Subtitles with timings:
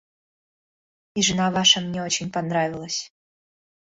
[1.13, 3.13] И жена Ваша мне очень понравилась.